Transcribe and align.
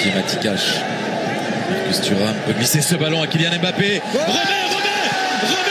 vérifier 0.00 0.12
Matikash. 0.14 0.80
Marcus 1.70 2.00
Thuram 2.00 2.34
peut 2.46 2.52
glisser 2.52 2.80
ce 2.80 2.94
ballon 2.96 3.22
à 3.22 3.26
Kylian 3.26 3.58
Mbappé. 3.58 4.02
Robert, 4.12 4.26
Robert 4.26 5.10
Robert 5.42 5.69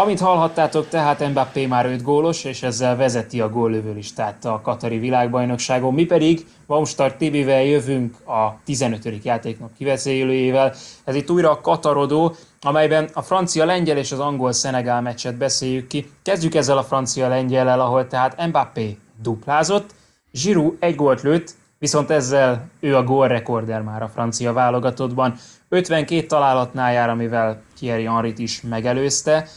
Amint 0.00 0.20
hallhattátok, 0.20 0.88
tehát 0.88 1.28
Mbappé 1.28 1.66
már 1.66 1.86
5 1.86 2.02
gólos, 2.02 2.44
és 2.44 2.62
ezzel 2.62 2.96
vezeti 2.96 3.40
a 3.40 3.48
góllövő 3.48 3.92
listát 3.92 4.44
a 4.44 4.60
Katari 4.62 4.98
világbajnokságon. 4.98 5.94
Mi 5.94 6.04
pedig 6.04 6.46
Baumstark 6.66 7.16
TV-vel 7.16 7.62
jövünk 7.62 8.28
a 8.28 8.60
15. 8.64 9.24
játéknak 9.24 9.72
kiveszélőjével. 9.76 10.74
Ez 11.04 11.14
itt 11.14 11.30
újra 11.30 11.50
a 11.50 11.60
Katarodó, 11.60 12.34
amelyben 12.60 13.08
a 13.12 13.22
francia-lengyel 13.22 13.96
és 13.96 14.12
az 14.12 14.18
angol-szenegál 14.18 15.00
meccset 15.00 15.36
beszéljük 15.36 15.86
ki. 15.86 16.10
Kezdjük 16.22 16.54
ezzel 16.54 16.78
a 16.78 16.84
francia-lengyellel, 16.84 17.80
ahol 17.80 18.06
tehát 18.06 18.46
Mbappé 18.46 18.98
duplázott, 19.22 19.90
Giroud 20.42 20.76
egy 20.78 20.94
gólt 20.94 21.22
lőtt, 21.22 21.54
viszont 21.78 22.10
ezzel 22.10 22.68
ő 22.80 22.96
a 22.96 23.02
gólrekorder 23.02 23.82
már 23.82 24.02
a 24.02 24.08
francia 24.08 24.52
válogatottban. 24.52 25.34
52 25.68 26.26
találatnál 26.26 26.92
jár, 26.92 27.08
amivel 27.08 27.62
Thierry 27.76 28.04
Henry-t 28.04 28.38
is 28.38 28.62
megelőzte, 28.62 29.48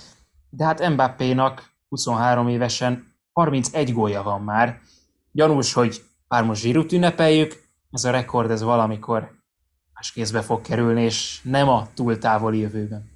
de 0.55 0.63
hát 0.63 0.89
Mbappénak 0.89 1.71
23 1.89 2.47
évesen 2.47 3.07
31 3.31 3.93
gólja 3.93 4.23
van 4.23 4.41
már. 4.41 4.79
Gyanús, 5.31 5.73
hogy 5.73 6.01
bár 6.27 6.43
most 6.43 6.63
Giroud 6.63 6.93
ünnepeljük, 6.93 7.63
ez 7.91 8.03
a 8.03 8.11
rekord 8.11 8.51
ez 8.51 8.61
valamikor 8.61 9.31
más 9.93 10.11
kézbe 10.11 10.41
fog 10.41 10.61
kerülni, 10.61 11.01
és 11.01 11.41
nem 11.43 11.69
a 11.69 11.87
túl 11.93 12.17
távoli 12.17 12.59
jövőben. 12.59 13.12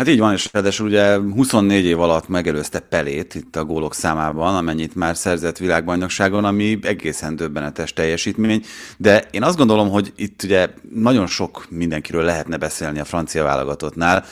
Hát 0.00 0.08
így 0.08 0.18
van, 0.18 0.32
és 0.32 0.48
ráadásul 0.52 0.86
ugye 0.86 1.16
24 1.16 1.84
év 1.84 2.00
alatt 2.00 2.28
megelőzte 2.28 2.78
Pelét 2.78 3.34
itt 3.34 3.56
a 3.56 3.64
gólok 3.64 3.94
számában, 3.94 4.56
amennyit 4.56 4.94
már 4.94 5.16
szerzett 5.16 5.58
világbajnokságon, 5.58 6.44
ami 6.44 6.78
egészen 6.82 7.36
döbbenetes 7.36 7.92
teljesítmény, 7.92 8.64
de 8.96 9.28
én 9.30 9.42
azt 9.42 9.56
gondolom, 9.56 9.90
hogy 9.90 10.12
itt 10.16 10.42
ugye 10.42 10.68
nagyon 10.94 11.26
sok 11.26 11.66
mindenkiről 11.68 12.24
lehetne 12.24 12.56
beszélni 12.56 12.98
a 13.00 13.04
francia 13.04 13.42
válogatottnál. 13.42 14.24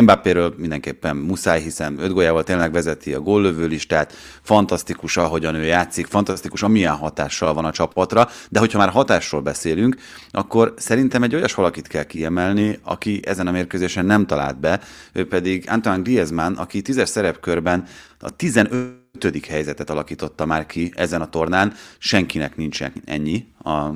Mbappéről 0.00 0.54
mindenképpen 0.56 1.16
muszáj, 1.16 1.60
hiszen 1.60 1.98
öt 2.00 2.12
gólyával 2.12 2.44
tényleg 2.44 2.72
vezeti 2.72 3.14
a 3.14 3.20
góllövő 3.20 3.66
listát, 3.66 4.12
fantasztikus, 4.44 5.16
ahogyan 5.16 5.54
ő 5.54 5.64
játszik, 5.64 6.06
fantasztikus, 6.06 6.62
amilyen 6.62 6.96
hatással 6.96 7.54
van 7.54 7.64
a 7.64 7.72
csapatra, 7.72 8.28
de 8.50 8.58
hogyha 8.58 8.78
már 8.78 8.88
hatásról 8.88 9.40
beszélünk, 9.40 9.96
akkor 10.30 10.74
szerintem 10.76 11.22
egy 11.22 11.34
olyas 11.34 11.54
valakit 11.54 11.86
kell 11.86 12.04
kiemelni, 12.04 12.78
aki 12.82 13.20
ezen 13.24 13.46
a 13.46 13.50
mérkőzésen 13.50 14.06
nem 14.06 14.26
talált 14.26 14.60
be, 14.60 14.80
ő 15.12 15.28
pedig 15.28 15.64
Antoine 15.68 16.02
Griezmann, 16.02 16.54
aki 16.54 16.82
tízes 16.82 17.08
szerepkörben 17.08 17.86
a 18.20 18.30
15 18.30 19.02
helyzetet 19.48 19.90
alakította 19.90 20.46
már 20.46 20.66
ki 20.66 20.92
ezen 20.96 21.20
a 21.20 21.28
tornán, 21.28 21.72
senkinek 21.98 22.56
nincsen 22.56 22.92
ennyi 23.04 23.46
a 23.62 23.90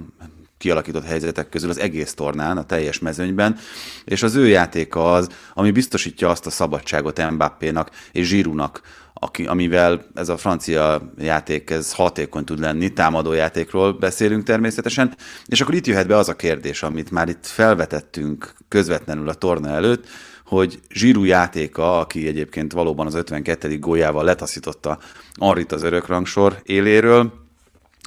kialakított 0.58 1.04
helyzetek 1.04 1.48
közül 1.48 1.70
az 1.70 1.78
egész 1.78 2.14
tornán, 2.14 2.56
a 2.56 2.64
teljes 2.64 2.98
mezőnyben, 2.98 3.56
és 4.04 4.22
az 4.22 4.34
ő 4.34 4.46
játéka 4.48 5.12
az, 5.12 5.28
ami 5.54 5.70
biztosítja 5.70 6.28
azt 6.28 6.46
a 6.46 6.50
szabadságot 6.50 7.30
Mbappénak 7.30 7.91
és 8.12 8.26
Zsirúnak, 8.26 8.80
aki, 9.20 9.47
amivel 9.47 10.05
ez 10.14 10.28
a 10.28 10.36
francia 10.36 11.12
játék 11.19 11.70
ez 11.70 11.92
hatékony 11.92 12.44
tud 12.44 12.58
lenni, 12.58 12.92
támadó 12.92 13.33
játékról 13.33 13.92
beszélünk 13.92 14.42
természetesen, 14.42 15.14
és 15.47 15.60
akkor 15.60 15.75
itt 15.75 15.86
jöhet 15.86 16.06
be 16.06 16.16
az 16.16 16.28
a 16.28 16.36
kérdés, 16.36 16.83
amit 16.83 17.10
már 17.10 17.28
itt 17.28 17.47
felvetettünk 17.47 18.55
közvetlenül 18.69 19.28
a 19.28 19.34
torna 19.34 19.69
előtt, 19.69 20.06
hogy 20.47 20.80
Zsirú 20.91 21.25
játéka, 21.25 21.98
aki 21.98 22.27
egyébként 22.27 22.72
valóban 22.72 23.06
az 23.06 23.14
52. 23.14 23.78
góljával 23.78 24.25
letaszította 24.25 24.98
Arrit 25.34 25.72
az 25.72 25.82
örökrangsor 25.82 26.60
éléről, 26.62 27.32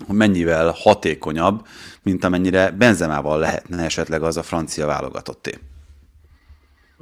mennyivel 0.07 0.75
hatékonyabb, 0.77 1.65
mint 2.03 2.23
amennyire 2.23 2.71
Benzemával 2.71 3.39
lehetne 3.39 3.83
esetleg 3.83 4.23
az 4.23 4.37
a 4.37 4.43
francia 4.43 4.85
válogatotté. 4.85 5.59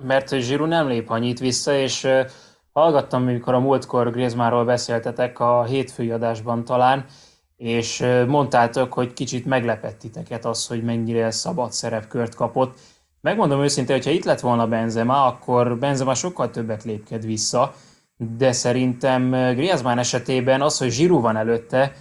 Mert 0.07 0.29
hogy 0.29 0.41
Zsirú 0.41 0.66
nem 0.66 0.88
lép 0.88 1.09
annyit 1.09 1.39
vissza, 1.39 1.78
és 1.78 2.07
hallgattam, 2.79 3.22
amikor 3.22 3.53
a 3.53 3.59
múltkor 3.59 4.12
Griezmannról 4.12 4.66
beszéltetek 4.66 5.40
a 5.40 5.63
hétfői 5.63 6.12
adásban 6.12 6.63
talán, 6.63 7.06
és 7.57 8.06
mondtátok, 8.28 8.94
hogy 8.94 9.13
kicsit 9.13 9.45
meglepett 9.45 10.00
titeket 10.00 10.45
az, 10.45 10.67
hogy 10.67 10.84
mennyire 10.84 11.31
szabad 11.31 11.72
szerepkört 11.72 12.35
kapott, 12.35 12.78
Megmondom 13.22 13.63
őszintén, 13.63 13.95
hogyha 13.95 14.12
itt 14.12 14.23
lett 14.23 14.40
volna 14.40 14.67
Benzema, 14.67 15.25
akkor 15.25 15.78
Benzema 15.78 16.13
sokkal 16.13 16.50
többet 16.50 16.84
lépked 16.84 17.25
vissza, 17.25 17.73
de 18.38 18.51
szerintem 18.51 19.31
Griezmann 19.31 19.97
esetében 19.97 20.61
az, 20.61 20.78
hogy 20.78 20.96
Giroud 20.96 21.22
van 21.22 21.38
előtte, 21.38 21.96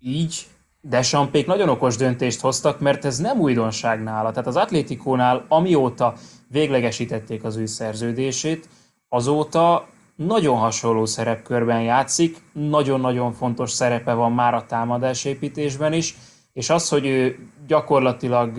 így 0.00 0.46
Desampék 0.80 1.46
nagyon 1.46 1.68
okos 1.68 1.96
döntést 1.96 2.40
hoztak, 2.40 2.80
mert 2.80 3.04
ez 3.04 3.18
nem 3.18 3.40
újdonság 3.40 4.02
nála. 4.02 4.30
Tehát 4.30 4.46
az 4.46 4.56
Atlétikónál, 4.56 5.44
amióta 5.48 6.14
véglegesítették 6.48 7.44
az 7.44 7.56
ő 7.56 7.66
szerződését, 7.66 8.68
azóta 9.08 9.88
nagyon 10.16 10.58
hasonló 10.58 11.04
szerepkörben 11.04 11.82
játszik, 11.82 12.42
nagyon-nagyon 12.52 13.32
fontos 13.32 13.70
szerepe 13.70 14.12
van 14.12 14.32
már 14.32 14.54
a 14.54 14.66
támadásépítésben 14.66 15.92
is, 15.92 16.16
és 16.52 16.70
az, 16.70 16.88
hogy 16.88 17.06
ő 17.06 17.48
gyakorlatilag 17.66 18.58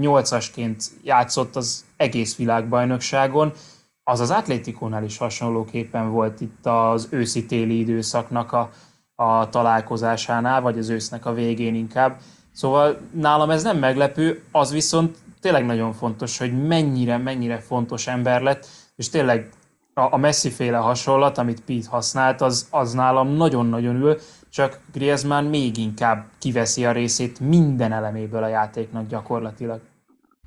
nyolcasként 0.00 0.84
játszott 1.02 1.56
az 1.56 1.84
egész 1.96 2.36
világbajnokságon, 2.36 3.52
az 4.08 4.20
az 4.20 4.30
Atlétikónál 4.30 5.04
is 5.04 5.18
hasonlóképpen 5.18 6.10
volt 6.10 6.40
itt 6.40 6.66
az 6.66 7.08
őszi-téli 7.10 7.78
időszaknak 7.78 8.52
a, 8.52 8.70
a 9.14 9.48
találkozásánál, 9.48 10.60
vagy 10.60 10.78
az 10.78 10.88
ősznek 10.88 11.26
a 11.26 11.32
végén 11.32 11.74
inkább. 11.74 12.20
Szóval 12.52 12.98
nálam 13.12 13.50
ez 13.50 13.62
nem 13.62 13.78
meglepő, 13.78 14.42
az 14.52 14.72
viszont 14.72 15.16
tényleg 15.40 15.66
nagyon 15.66 15.92
fontos, 15.92 16.38
hogy 16.38 16.66
mennyire, 16.66 17.16
mennyire 17.16 17.58
fontos 17.58 18.06
ember 18.06 18.42
lett, 18.42 18.66
és 18.96 19.08
tényleg 19.08 19.50
a 20.00 20.16
Messi 20.16 20.50
féle 20.50 20.76
hasonlat, 20.76 21.38
amit 21.38 21.60
Pete 21.60 21.88
használt, 21.88 22.40
az, 22.40 22.68
az 22.70 22.92
nálam 22.92 23.28
nagyon-nagyon 23.28 23.96
ül, 23.96 24.18
csak 24.50 24.80
Griezmann 24.92 25.44
még 25.44 25.76
inkább 25.76 26.26
kiveszi 26.38 26.84
a 26.84 26.92
részét 26.92 27.40
minden 27.40 27.92
eleméből 27.92 28.42
a 28.42 28.48
játéknak 28.48 29.06
gyakorlatilag. 29.06 29.80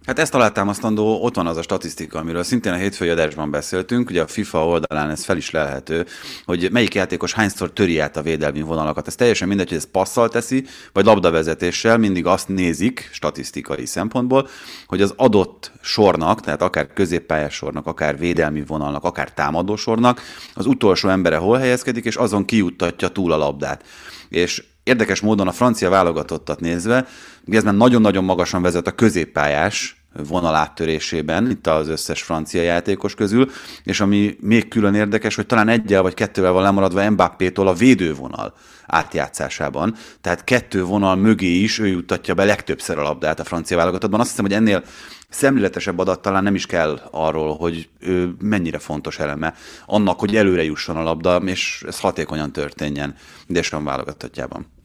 Hát 0.05 0.19
ezt 0.19 0.35
alátámasztandó, 0.35 1.23
ott 1.23 1.35
van 1.35 1.47
az 1.47 1.57
a 1.57 1.61
statisztika, 1.61 2.19
amiről 2.19 2.43
szintén 2.43 2.73
a 2.73 2.75
hétfői 2.75 3.09
adásban 3.09 3.51
beszéltünk, 3.51 4.09
ugye 4.09 4.21
a 4.21 4.27
FIFA 4.27 4.65
oldalán 4.65 5.09
ez 5.09 5.23
fel 5.23 5.37
is 5.37 5.51
lelhető, 5.51 6.05
hogy 6.45 6.71
melyik 6.71 6.93
játékos 6.93 7.33
hányszor 7.33 7.73
töri 7.73 7.99
át 7.99 8.17
a 8.17 8.21
védelmi 8.21 8.61
vonalakat. 8.61 9.07
Ez 9.07 9.15
teljesen 9.15 9.47
mindegy, 9.47 9.67
hogy 9.67 9.77
ez 9.77 9.91
passzal 9.91 10.29
teszi, 10.29 10.65
vagy 10.93 11.05
labdavezetéssel, 11.05 11.97
mindig 11.97 12.25
azt 12.25 12.47
nézik 12.47 13.09
statisztikai 13.11 13.85
szempontból, 13.85 14.47
hogy 14.87 15.01
az 15.01 15.13
adott 15.15 15.71
sornak, 15.81 16.41
tehát 16.41 16.61
akár 16.61 16.93
középpályás 16.93 17.53
sornak, 17.53 17.87
akár 17.87 18.17
védelmi 18.17 18.63
vonalnak, 18.65 19.03
akár 19.03 19.33
támadó 19.33 19.75
sornak, 19.75 20.21
az 20.53 20.65
utolsó 20.65 21.09
embere 21.09 21.37
hol 21.37 21.57
helyezkedik, 21.57 22.05
és 22.05 22.15
azon 22.15 22.45
kijuttatja 22.45 23.07
túl 23.07 23.31
a 23.31 23.37
labdát. 23.37 23.83
És 24.29 24.63
Érdekes 24.89 25.19
módon 25.19 25.47
a 25.47 25.51
francia 25.51 25.89
válogatottat 25.89 26.59
nézve, 26.59 27.07
ez 27.47 27.63
már 27.63 27.73
nagyon-nagyon 27.73 28.23
magasan 28.23 28.61
vezet 28.61 28.87
a 28.87 28.91
középpályás 28.91 30.03
vonal 30.27 30.55
áttörésében, 30.55 31.49
itt 31.49 31.67
az 31.67 31.87
összes 31.87 32.21
francia 32.21 32.61
játékos 32.61 33.15
közül, 33.15 33.49
és 33.83 33.99
ami 33.99 34.37
még 34.39 34.67
külön 34.67 34.93
érdekes, 34.93 35.35
hogy 35.35 35.45
talán 35.45 35.67
egyel 35.67 36.01
vagy 36.01 36.13
kettővel 36.13 36.51
van 36.51 36.63
lemaradva 36.63 37.09
Mbappétól 37.09 37.67
a 37.67 37.73
védővonal 37.73 38.53
átjátszásában, 38.85 39.95
tehát 40.21 40.43
kettő 40.43 40.83
vonal 40.83 41.15
mögé 41.15 41.61
is 41.61 41.79
ő 41.79 41.87
juttatja 41.87 42.33
be 42.33 42.45
legtöbbször 42.45 42.97
a 42.97 43.01
labdát 43.01 43.39
a 43.39 43.43
francia 43.43 43.77
válogatottban. 43.77 44.19
Azt 44.19 44.29
hiszem, 44.29 44.45
hogy 44.45 44.53
ennél 44.53 44.83
szemléletesebb 45.29 45.99
adat 45.99 46.21
talán 46.21 46.43
nem 46.43 46.55
is 46.55 46.65
kell 46.65 47.01
arról, 47.11 47.55
hogy 47.55 47.89
ő 47.99 48.35
mennyire 48.41 48.79
fontos 48.79 49.19
eleme 49.19 49.53
annak, 49.85 50.19
hogy 50.19 50.35
előre 50.35 50.63
jusson 50.63 50.97
a 50.97 51.03
labda, 51.03 51.35
és 51.37 51.83
ez 51.87 51.99
hatékonyan 51.99 52.51
történjen 52.51 53.15
Deschamps 53.47 53.89
válogatottjában. 53.89 54.77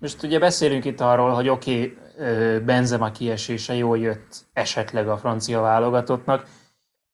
Most 0.00 0.22
ugye 0.22 0.38
beszélünk 0.38 0.84
itt 0.84 1.00
arról, 1.00 1.30
hogy 1.30 1.48
oké, 1.48 1.80
okay, 1.80 2.58
Benzema 2.58 3.10
kiesése 3.10 3.74
jól 3.74 3.98
jött 3.98 4.46
esetleg 4.52 5.08
a 5.08 5.16
francia 5.16 5.60
válogatottnak, 5.60 6.46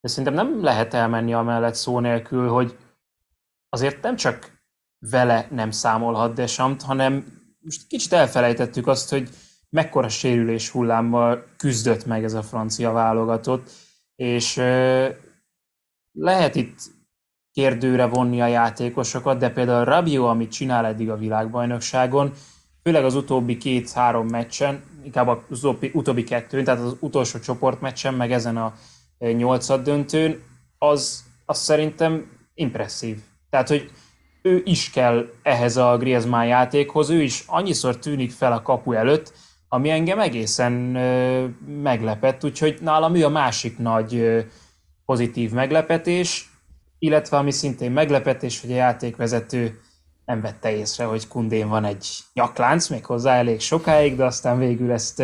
de 0.00 0.08
szerintem 0.08 0.34
nem 0.34 0.62
lehet 0.62 0.94
elmenni 0.94 1.34
amellett 1.34 1.74
szó 1.74 2.00
nélkül, 2.00 2.48
hogy 2.48 2.76
azért 3.68 4.02
nem 4.02 4.16
csak 4.16 4.62
vele 4.98 5.46
nem 5.50 5.70
számolhat 5.70 6.34
Desamt, 6.34 6.82
hanem 6.82 7.24
most 7.58 7.86
kicsit 7.86 8.12
elfelejtettük 8.12 8.86
azt, 8.86 9.10
hogy 9.10 9.28
mekkora 9.70 10.08
sérülés 10.08 10.70
hullámmal 10.70 11.44
küzdött 11.56 12.04
meg 12.04 12.24
ez 12.24 12.34
a 12.34 12.42
francia 12.42 12.92
válogatott, 12.92 13.70
és 14.16 14.56
lehet 16.12 16.54
itt 16.54 16.78
kérdőre 17.52 18.06
vonni 18.06 18.40
a 18.40 18.46
játékosokat, 18.46 19.38
de 19.38 19.50
például 19.50 19.84
Rabio, 19.84 20.24
amit 20.26 20.52
csinál 20.52 20.86
eddig 20.86 21.10
a 21.10 21.16
világbajnokságon, 21.16 22.32
főleg 22.86 23.04
az 23.04 23.14
utóbbi 23.14 23.56
két-három 23.56 24.26
meccsen, 24.26 24.82
inkább 25.04 25.28
az 25.50 25.64
utóbbi, 25.92 26.24
kettőn, 26.24 26.64
tehát 26.64 26.80
az 26.80 26.96
utolsó 27.00 27.38
csoportmeccsen, 27.38 28.14
meg 28.14 28.32
ezen 28.32 28.56
a 28.56 28.74
nyolcad 29.18 29.82
döntőn, 29.82 30.42
az, 30.78 31.24
az 31.44 31.58
szerintem 31.58 32.30
impresszív. 32.54 33.18
Tehát, 33.50 33.68
hogy 33.68 33.90
ő 34.42 34.62
is 34.64 34.90
kell 34.90 35.28
ehhez 35.42 35.76
a 35.76 35.96
Griezmann 35.96 36.46
játékhoz, 36.46 37.10
ő 37.10 37.22
is 37.22 37.44
annyiszor 37.46 37.98
tűnik 37.98 38.30
fel 38.30 38.52
a 38.52 38.62
kapu 38.62 38.92
előtt, 38.92 39.32
ami 39.68 39.90
engem 39.90 40.20
egészen 40.20 40.72
meglepett, 41.82 42.44
úgyhogy 42.44 42.78
nálam 42.80 43.14
ő 43.14 43.24
a 43.24 43.28
másik 43.28 43.78
nagy 43.78 44.44
pozitív 45.04 45.50
meglepetés, 45.50 46.50
illetve 46.98 47.36
ami 47.36 47.50
szintén 47.50 47.90
meglepetés, 47.90 48.60
hogy 48.60 48.72
a 48.72 48.74
játékvezető 48.74 49.80
nem 50.26 50.40
vette 50.40 50.76
észre, 50.76 51.04
hogy 51.04 51.28
Kundén 51.28 51.68
van 51.68 51.84
egy 51.84 52.06
nyaklánc, 52.32 52.88
még 52.88 53.04
hozzá 53.04 53.34
elég 53.34 53.60
sokáig, 53.60 54.16
de 54.16 54.24
aztán 54.24 54.58
végül 54.58 54.92
ezt 54.92 55.22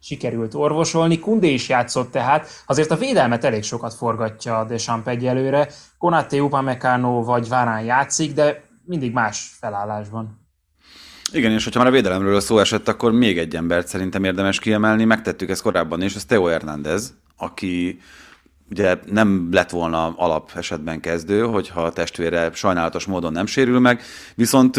sikerült 0.00 0.54
orvosolni. 0.54 1.18
Kundé 1.18 1.52
is 1.52 1.68
játszott 1.68 2.10
tehát, 2.10 2.46
azért 2.66 2.90
a 2.90 2.96
védelmet 2.96 3.44
elég 3.44 3.62
sokat 3.62 3.94
forgatja 3.94 4.58
a 4.58 4.64
Deschamps 4.64 5.06
egyelőre. 5.06 5.68
Konate, 5.98 6.42
Upamecano 6.42 7.22
vagy 7.22 7.48
Várán 7.48 7.84
játszik, 7.84 8.32
de 8.32 8.62
mindig 8.84 9.12
más 9.12 9.56
felállásban. 9.60 10.42
Igen, 11.32 11.52
és 11.52 11.64
hogyha 11.64 11.78
már 11.78 11.88
a 11.88 11.92
védelemről 11.92 12.40
szó 12.40 12.58
esett, 12.58 12.88
akkor 12.88 13.12
még 13.12 13.38
egy 13.38 13.56
embert 13.56 13.88
szerintem 13.88 14.24
érdemes 14.24 14.58
kiemelni, 14.58 15.04
megtettük 15.04 15.50
ezt 15.50 15.62
korábban 15.62 16.02
is, 16.02 16.14
ez 16.14 16.24
Theo 16.24 16.44
Hernández, 16.44 17.14
aki 17.36 18.00
ugye 18.70 18.98
nem 19.06 19.48
lett 19.52 19.70
volna 19.70 20.14
alap 20.16 20.50
esetben 20.54 21.00
kezdő, 21.00 21.42
hogyha 21.42 21.82
a 21.82 21.92
testvére 21.92 22.50
sajnálatos 22.52 23.04
módon 23.04 23.32
nem 23.32 23.46
sérül 23.46 23.78
meg, 23.78 24.02
viszont 24.34 24.76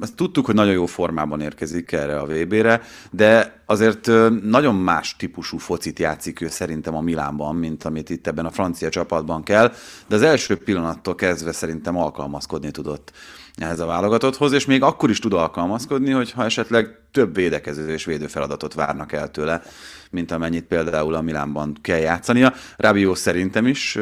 ezt 0.00 0.14
tudtuk, 0.16 0.46
hogy 0.46 0.54
nagyon 0.54 0.72
jó 0.72 0.86
formában 0.86 1.40
érkezik 1.40 1.92
erre 1.92 2.18
a 2.18 2.26
VB-re, 2.26 2.82
de 3.10 3.55
azért 3.66 4.10
nagyon 4.42 4.74
más 4.74 5.16
típusú 5.16 5.58
focit 5.58 5.98
játszik 5.98 6.40
ő 6.40 6.48
szerintem 6.48 6.94
a 6.94 7.00
Milánban, 7.00 7.56
mint 7.56 7.84
amit 7.84 8.10
itt 8.10 8.26
ebben 8.26 8.46
a 8.46 8.50
francia 8.50 8.88
csapatban 8.88 9.42
kell, 9.42 9.72
de 10.06 10.14
az 10.14 10.22
első 10.22 10.56
pillanattól 10.56 11.14
kezdve 11.14 11.52
szerintem 11.52 11.96
alkalmazkodni 11.96 12.70
tudott 12.70 13.12
ehhez 13.56 13.80
a 13.80 13.86
válogatotthoz, 13.86 14.52
és 14.52 14.66
még 14.66 14.82
akkor 14.82 15.10
is 15.10 15.18
tud 15.18 15.32
alkalmazkodni, 15.32 16.10
hogyha 16.10 16.44
esetleg 16.44 16.98
több 17.10 17.34
védekező 17.34 17.92
és 17.92 18.04
védő 18.04 18.26
feladatot 18.26 18.74
várnak 18.74 19.12
el 19.12 19.30
tőle, 19.30 19.62
mint 20.10 20.30
amennyit 20.30 20.64
például 20.64 21.14
a 21.14 21.22
Milánban 21.22 21.76
kell 21.80 21.98
játszania. 21.98 22.52
Rabió 22.76 23.14
szerintem 23.14 23.66
is 23.66 23.98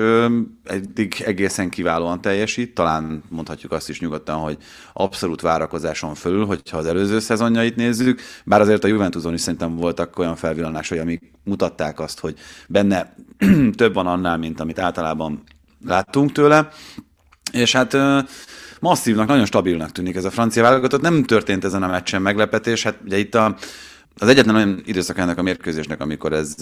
eddig 0.64 1.22
egészen 1.24 1.70
kiválóan 1.70 2.20
teljesít, 2.20 2.74
talán 2.74 3.22
mondhatjuk 3.28 3.72
azt 3.72 3.88
is 3.88 4.00
nyugodtan, 4.00 4.36
hogy 4.36 4.56
abszolút 4.92 5.40
várakozáson 5.40 6.14
fölül, 6.14 6.46
hogyha 6.46 6.78
az 6.78 6.86
előző 6.86 7.18
szezonjait 7.18 7.76
nézzük, 7.76 8.20
bár 8.44 8.60
azért 8.60 8.84
a 8.84 8.88
Juventuson 8.88 9.34
is 9.34 9.40
szerintem 9.54 9.82
voltak 9.82 10.18
olyan 10.18 10.36
felvillanásai, 10.36 10.98
amik 10.98 11.32
mutatták 11.44 12.00
azt, 12.00 12.20
hogy 12.20 12.38
benne 12.68 13.14
több 13.76 13.94
van 13.94 14.06
annál, 14.06 14.36
mint 14.36 14.60
amit 14.60 14.78
általában 14.78 15.42
láttunk 15.86 16.32
tőle, 16.32 16.68
és 17.52 17.72
hát 17.72 17.96
masszívnak, 18.80 19.26
nagyon 19.26 19.46
stabilnak 19.46 19.92
tűnik 19.92 20.16
ez 20.16 20.24
a 20.24 20.30
francia 20.30 20.62
válogatott. 20.62 21.00
Nem 21.00 21.22
történt 21.22 21.64
ezen 21.64 21.82
a 21.82 21.86
meccsen 21.86 22.22
meglepetés. 22.22 22.82
Hát 22.82 22.98
ugye 23.04 23.18
itt 23.18 23.34
a, 23.34 23.56
az 24.18 24.28
egyetlen 24.28 24.54
olyan 24.54 24.82
időszak 24.84 25.18
ennek 25.18 25.38
a 25.38 25.42
mérkőzésnek, 25.42 26.00
amikor 26.00 26.32
ez 26.32 26.54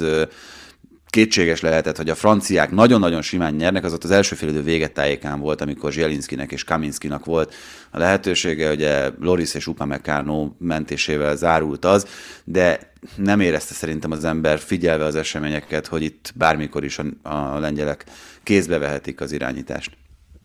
kétséges 1.12 1.60
lehetett, 1.60 1.96
hogy 1.96 2.08
a 2.08 2.14
franciák 2.14 2.70
nagyon-nagyon 2.70 3.22
simán 3.22 3.54
nyernek, 3.54 3.84
az 3.84 3.92
ott 3.92 4.04
az 4.04 4.10
első 4.10 4.34
félidő 4.34 4.62
végetájékán 4.62 5.40
volt, 5.40 5.60
amikor 5.60 5.92
Zsielinszkinek 5.92 6.52
és 6.52 6.64
Kaminskinak 6.64 7.24
volt 7.24 7.54
a 7.90 7.98
lehetősége, 7.98 8.70
ugye 8.70 9.10
Loris 9.20 9.54
és 9.54 9.66
Upamecano 9.66 10.50
mentésével 10.58 11.36
zárult 11.36 11.84
az, 11.84 12.06
de 12.44 12.92
nem 13.16 13.40
érezte 13.40 13.74
szerintem 13.74 14.10
az 14.10 14.24
ember 14.24 14.58
figyelve 14.58 15.04
az 15.04 15.14
eseményeket, 15.14 15.86
hogy 15.86 16.02
itt 16.02 16.32
bármikor 16.34 16.84
is 16.84 16.98
a, 16.98 17.04
a 17.22 17.58
lengyelek 17.58 18.04
kézbe 18.42 18.78
vehetik 18.78 19.20
az 19.20 19.32
irányítást. 19.32 19.96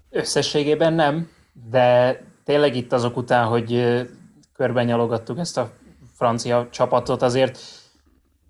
Összességében 0.09 0.93
nem, 0.93 1.29
de 1.69 2.19
tényleg 2.45 2.75
itt 2.75 2.93
azok 2.93 3.17
után, 3.17 3.45
hogy 3.45 4.01
körben 4.55 4.85
nyalogattuk 4.85 5.39
ezt 5.39 5.57
a 5.57 5.71
francia 6.17 6.67
csapatot, 6.71 7.21
azért 7.21 7.59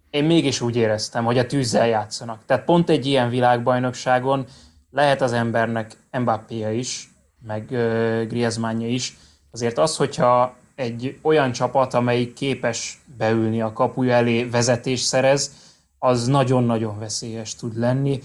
én 0.09 0.23
mégis 0.23 0.61
úgy 0.61 0.75
éreztem, 0.75 1.25
hogy 1.25 1.37
a 1.37 1.45
tűzzel 1.45 1.87
játszanak. 1.87 2.41
Tehát 2.45 2.65
pont 2.65 2.89
egy 2.89 3.05
ilyen 3.05 3.29
világbajnokságon 3.29 4.45
lehet 4.91 5.21
az 5.21 5.31
embernek 5.31 5.97
Mbappé 6.11 6.77
is, 6.77 7.13
meg 7.47 7.65
Griezmannja 8.27 8.87
is. 8.87 9.17
Azért 9.51 9.77
az, 9.77 9.95
hogyha 9.95 10.55
egy 10.75 11.19
olyan 11.21 11.51
csapat, 11.51 11.93
amelyik 11.93 12.33
képes 12.33 13.01
beülni 13.17 13.61
a 13.61 13.73
kapuja 13.73 14.13
elé, 14.13 14.43
vezetés 14.43 14.99
szerez, 14.99 15.51
az 15.99 16.27
nagyon-nagyon 16.27 16.99
veszélyes 16.99 17.55
tud 17.55 17.77
lenni. 17.77 18.19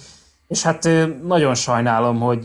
És 0.48 0.62
hát 0.62 0.88
nagyon 1.22 1.54
sajnálom, 1.54 2.20
hogy 2.20 2.44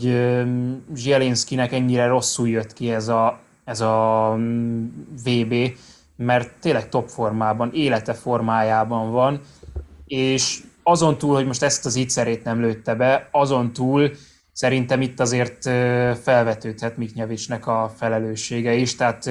Zsielinszkinek 0.94 1.72
ennyire 1.72 2.06
rosszul 2.06 2.48
jött 2.48 2.72
ki 2.72 2.90
ez 2.90 3.08
a, 3.08 3.38
ez 3.64 3.80
a 3.80 4.34
mm, 4.36 4.86
VB, 5.24 5.54
mert 6.18 6.50
tényleg 6.60 6.88
top 6.88 7.08
formában, 7.08 7.70
élete 7.72 8.12
formájában 8.12 9.10
van, 9.10 9.40
és 10.06 10.60
azon 10.82 11.18
túl, 11.18 11.34
hogy 11.34 11.46
most 11.46 11.62
ezt 11.62 11.86
az 11.86 11.96
ígyszerét 11.96 12.44
nem 12.44 12.60
lőtte 12.60 12.94
be, 12.94 13.28
azon 13.32 13.72
túl 13.72 14.10
szerintem 14.52 15.00
itt 15.00 15.20
azért 15.20 15.62
felvetődhet 16.22 16.96
Miknyevicsnek 16.96 17.66
a 17.66 17.92
felelőssége 17.96 18.74
is, 18.74 18.94
tehát 18.94 19.30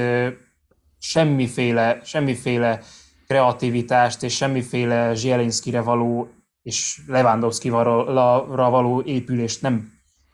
semmiféle, 1.00 2.00
semmiféle 2.04 2.81
kreativitást 3.28 4.24
és 4.24 4.36
semmiféle 4.36 5.13
Zsielinszkire 5.13 5.81
való 5.81 6.30
és 6.63 7.00
Lewandowski-ra 7.07 8.69
való 8.69 9.01
épülést 9.01 9.62
nem 9.62 9.92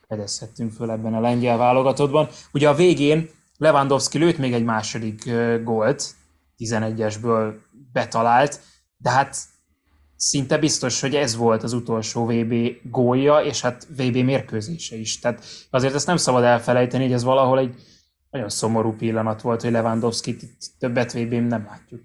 fedezhettünk 0.08 0.72
föl 0.72 0.92
ebben 0.92 1.14
a 1.14 1.20
lengyel 1.20 1.58
válogatottban. 1.58 2.28
Ugye 2.52 2.70
a 2.70 2.76
végén 2.76 3.30
Lewandowski 3.58 4.18
lőtt 4.18 4.38
még 4.38 4.54
egy 4.54 4.64
második 4.64 5.32
gólt, 5.64 6.16
11-esből 6.58 7.54
betalált, 7.92 8.60
de 8.98 9.10
hát 9.10 9.36
szinte 10.16 10.58
biztos, 10.58 11.02
hogy 11.02 11.16
ez 11.16 11.36
volt 11.36 11.64
az 11.64 11.74
utolsó 11.74 12.26
VB 12.26 12.54
gólja, 12.84 13.40
és 13.40 13.62
hát 13.62 13.88
VB 13.90 14.16
mérkőzése 14.16 14.96
is. 14.96 15.20
Tehát 15.20 15.44
azért 15.70 15.94
ezt 15.94 16.08
nem 16.08 16.18
szabad 16.18 16.44
elfelejteni, 16.44 17.04
hogy 17.04 17.14
ez 17.14 17.24
valahol 17.24 17.60
egy 17.60 17.76
nagyon 18.30 18.50
szomorú 18.50 18.96
pillanat 18.96 19.42
volt, 19.42 19.62
hogy 19.62 19.72
Lewandowski-t 19.72 20.44
többet 20.80 21.14
VB-n 21.14 21.44
nem 21.44 21.66
látjuk. 21.70 22.02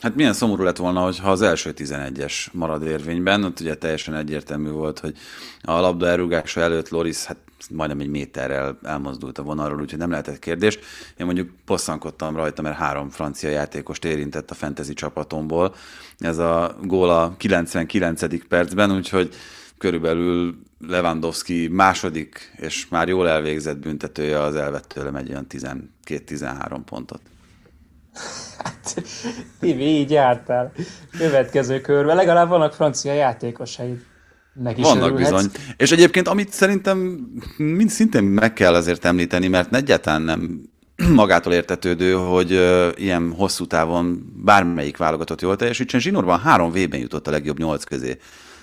Hát 0.00 0.14
milyen 0.14 0.32
szomorú 0.32 0.62
lett 0.62 0.76
volna, 0.76 1.04
hogyha 1.04 1.30
az 1.30 1.42
első 1.42 1.74
11-es 1.76 2.52
marad 2.52 2.82
érvényben, 2.82 3.44
ott 3.44 3.60
ugye 3.60 3.74
teljesen 3.74 4.14
egyértelmű 4.14 4.70
volt, 4.70 4.98
hogy 4.98 5.16
a 5.60 5.72
labda 5.72 6.06
elrúgása 6.06 6.60
előtt 6.60 6.88
Loris 6.88 7.24
hát 7.24 7.45
majdnem 7.70 8.00
egy 8.00 8.08
méterrel 8.08 8.78
elmozdult 8.82 9.38
a 9.38 9.42
vonalról, 9.42 9.80
úgyhogy 9.80 9.98
nem 9.98 10.10
lehetett 10.10 10.38
kérdés. 10.38 10.78
Én 11.16 11.26
mondjuk 11.26 11.50
posszankodtam 11.64 12.36
rajta, 12.36 12.62
mert 12.62 12.76
három 12.76 13.10
francia 13.10 13.50
játékost 13.50 14.04
érintett 14.04 14.50
a 14.50 14.54
fantasy 14.54 14.92
csapatomból. 14.92 15.74
Ez 16.18 16.38
a 16.38 16.76
gól 16.82 17.10
a 17.10 17.34
99. 17.36 18.46
percben, 18.48 18.92
úgyhogy 18.92 19.34
körülbelül 19.78 20.58
Lewandowski 20.78 21.68
második 21.68 22.52
és 22.56 22.88
már 22.88 23.08
jól 23.08 23.28
elvégzett 23.28 23.78
büntetője 23.78 24.40
az 24.40 24.56
elvett 24.56 24.84
tőlem 24.84 25.16
egy 25.16 25.30
olyan 25.30 25.46
12-13 25.48 26.80
pontot. 26.84 27.20
Hát, 28.58 29.02
Tibi, 29.60 29.84
így 29.84 30.10
jártál. 30.10 30.72
Következő 31.18 31.80
körbe. 31.80 32.14
Legalább 32.14 32.48
vannak 32.48 32.74
francia 32.74 33.12
játékosaid. 33.12 34.04
Neki 34.62 34.80
Vannak 34.80 35.14
bizony. 35.14 35.46
És 35.76 35.92
egyébként, 35.92 36.28
amit 36.28 36.52
szerintem 36.52 36.98
mind 37.56 37.90
szintén 37.90 38.24
meg 38.24 38.52
kell 38.52 38.74
azért 38.74 39.04
említeni, 39.04 39.48
mert 39.48 39.74
egyáltalán 39.74 40.22
nem 40.22 40.60
magától 41.14 41.52
értetődő, 41.52 42.12
hogy 42.12 42.52
uh, 42.52 42.88
ilyen 42.94 43.32
hosszú 43.32 43.66
távon 43.66 44.32
bármelyik 44.44 44.96
válogatott 44.96 45.40
jól 45.40 45.56
teljesítsen. 45.56 46.00
Zsinórban 46.00 46.40
három 46.40 46.70
V-ben 46.70 47.00
jutott 47.00 47.26
a 47.26 47.30
legjobb 47.30 47.58
nyolc 47.58 47.84
közé 47.84 48.18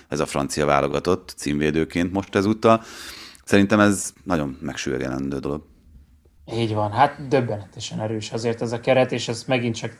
ez 0.08 0.20
a 0.20 0.26
francia 0.26 0.66
válogatott 0.66 1.34
címvédőként 1.36 2.12
most 2.12 2.34
ezúttal. 2.34 2.82
Szerintem 3.44 3.80
ez 3.80 4.12
nagyon 4.24 4.58
megsüvegelendő 4.60 5.38
dolog. 5.38 5.62
Így 6.52 6.74
van, 6.74 6.92
hát 6.92 7.28
döbbenetesen 7.28 8.00
erős 8.00 8.30
azért 8.30 8.62
ez 8.62 8.72
a 8.72 8.80
keret, 8.80 9.12
és 9.12 9.28
ezt 9.28 9.46
megint 9.46 9.74
csak 9.74 9.96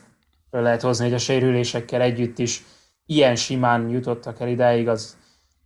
lehet 0.50 0.80
hozni, 0.80 1.04
hogy 1.04 1.14
a 1.14 1.18
sérülésekkel 1.18 2.00
együtt 2.00 2.38
is 2.38 2.64
ilyen 3.06 3.36
simán 3.36 3.88
jutottak 3.88 4.40
el 4.40 4.48
idáig, 4.48 4.88
az, 4.88 5.16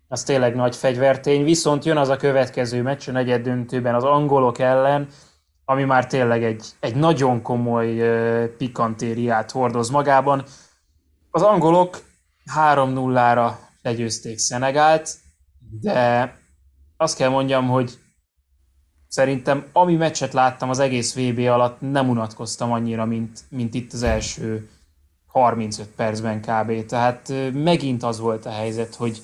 az 0.09 0.23
tényleg 0.23 0.55
nagy 0.55 0.77
fegyvertény. 0.77 1.45
Viszont 1.45 1.85
jön 1.85 1.97
az 1.97 2.09
a 2.09 2.17
következő 2.17 2.83
meccs 2.83 3.09
a 3.09 3.13
negyed 3.13 3.75
az 3.85 4.05
angolok 4.05 4.59
ellen, 4.59 5.09
ami 5.65 5.85
már 5.85 6.07
tényleg 6.07 6.45
egy, 6.45 6.67
egy 6.81 6.95
nagyon 6.95 7.43
komoly 7.43 8.03
pikantériát 8.57 9.51
hordoz 9.51 9.89
magában. 9.89 10.45
Az 11.31 11.43
angolok 11.43 12.03
3-0-ra 12.57 13.53
legyőzték 13.83 14.39
Szenegált, 14.39 15.11
de 15.81 16.33
azt 16.97 17.17
kell 17.17 17.29
mondjam, 17.29 17.69
hogy 17.69 17.99
szerintem 19.09 19.65
ami 19.73 19.97
meccset 19.97 20.33
láttam 20.33 20.71
az 20.71 20.79
egész 20.79 21.15
VB 21.15 21.39
alatt, 21.39 21.81
nem 21.81 22.09
unatkoztam 22.09 22.73
annyira, 22.73 23.05
mint, 23.05 23.41
mint 23.49 23.75
itt 23.75 23.93
az 23.93 24.03
első 24.03 24.69
35 25.27 25.89
percben 25.89 26.41
kb. 26.41 26.87
Tehát 26.87 27.33
megint 27.53 28.03
az 28.03 28.19
volt 28.19 28.47
a 28.47 28.51
helyzet, 28.51 28.95
hogy 28.95 29.23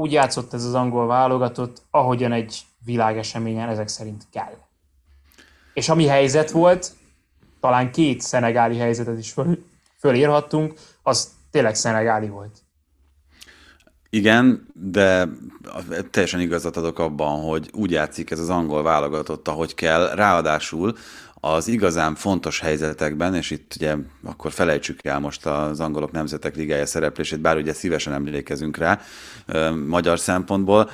úgy 0.00 0.12
játszott 0.12 0.52
ez 0.52 0.64
az 0.64 0.74
angol 0.74 1.06
válogatott, 1.06 1.82
ahogyan 1.90 2.32
egy 2.32 2.60
világeseményen 2.84 3.68
ezek 3.68 3.88
szerint 3.88 4.26
kell. 4.32 4.56
és 5.74 5.88
ami 5.88 6.06
helyzet 6.06 6.50
volt, 6.50 6.92
talán 7.60 7.92
két 7.92 8.20
szenegáli 8.20 8.76
helyzetet 8.76 9.18
is 9.18 9.32
föl, 9.32 9.64
fölírhattunk, 9.98 10.74
az 11.02 11.32
tényleg 11.50 11.74
szenegáli 11.74 12.28
volt. 12.28 12.58
Igen, 14.10 14.66
de 14.74 15.28
teljesen 16.10 16.40
igazat 16.40 16.76
adok 16.76 16.98
abban, 16.98 17.40
hogy 17.40 17.70
úgy 17.72 17.90
játszik 17.90 18.30
ez 18.30 18.38
az 18.38 18.48
angol 18.50 18.82
válogatott, 18.82 19.48
ahogy 19.48 19.74
kell. 19.74 20.14
Ráadásul 20.14 20.96
az 21.40 21.68
igazán 21.68 22.14
fontos 22.14 22.60
helyzetekben, 22.60 23.34
és 23.34 23.50
itt 23.50 23.72
ugye 23.76 23.96
akkor 24.24 24.52
felejtsük 24.52 25.04
el 25.04 25.18
most 25.18 25.46
az 25.46 25.80
angolok 25.80 26.10
nemzetek 26.10 26.56
ligája 26.56 26.86
szereplését, 26.86 27.40
bár 27.40 27.56
ugye 27.56 27.72
szívesen 27.72 28.12
emlékezünk 28.12 28.76
rá 28.76 29.00
magyar 29.86 30.18
szempontból, 30.18 30.90